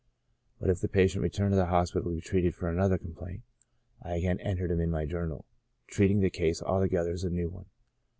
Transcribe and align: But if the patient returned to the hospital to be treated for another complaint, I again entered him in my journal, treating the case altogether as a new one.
But 0.59 0.71
if 0.71 0.79
the 0.81 0.87
patient 0.87 1.21
returned 1.21 1.51
to 1.51 1.55
the 1.55 1.67
hospital 1.67 2.09
to 2.09 2.15
be 2.15 2.21
treated 2.21 2.55
for 2.55 2.67
another 2.67 2.97
complaint, 2.97 3.43
I 4.01 4.15
again 4.15 4.39
entered 4.39 4.71
him 4.71 4.79
in 4.79 4.89
my 4.89 5.05
journal, 5.05 5.45
treating 5.85 6.21
the 6.21 6.31
case 6.31 6.59
altogether 6.59 7.11
as 7.11 7.23
a 7.23 7.29
new 7.29 7.49
one. 7.51 7.67